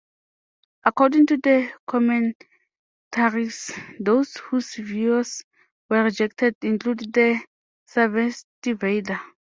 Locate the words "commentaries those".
1.85-4.33